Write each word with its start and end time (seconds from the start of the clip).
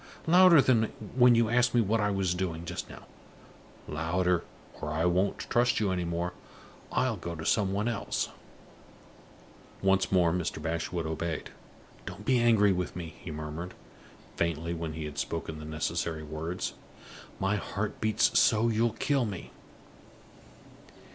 Louder 0.25 0.61
than 0.63 0.85
when 1.15 1.35
you 1.35 1.47
asked 1.47 1.75
me 1.75 1.81
what 1.81 2.01
I 2.01 2.09
was 2.09 2.33
doing, 2.33 2.65
just 2.65 2.89
now; 2.89 3.05
louder, 3.87 4.43
or 4.81 4.89
I 4.89 5.05
won't 5.05 5.37
trust 5.41 5.79
you 5.79 5.91
any 5.91 6.05
more; 6.05 6.33
I'll 6.91 7.17
go 7.17 7.35
to 7.35 7.45
somebody 7.45 7.91
else!" 7.91 8.29
Once 9.83 10.11
more 10.11 10.33
Mr. 10.33 10.59
Bashwood 10.59 11.05
obeyed. 11.05 11.51
"Don't 12.07 12.25
be 12.25 12.39
angry 12.39 12.71
with 12.73 12.95
me," 12.95 13.13
he 13.23 13.29
murmured, 13.29 13.75
faintly, 14.37 14.73
when 14.73 14.93
he 14.93 15.05
had 15.05 15.19
spoken 15.19 15.59
the 15.59 15.65
necessary 15.65 16.23
words. 16.23 16.73
"My 17.39 17.57
heart 17.57 18.01
beats 18.01 18.39
so 18.39 18.69
you'll 18.69 18.93
kill 18.93 19.25
me!" 19.25 19.51